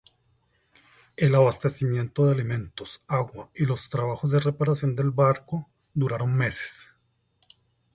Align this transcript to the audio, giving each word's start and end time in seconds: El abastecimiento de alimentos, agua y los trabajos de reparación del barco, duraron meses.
El 1.15 1.35
abastecimiento 1.35 2.25
de 2.25 2.31
alimentos, 2.31 3.03
agua 3.07 3.51
y 3.53 3.67
los 3.67 3.87
trabajos 3.91 4.31
de 4.31 4.39
reparación 4.39 4.95
del 4.95 5.11
barco, 5.11 5.69
duraron 5.93 6.35
meses. 6.35 6.95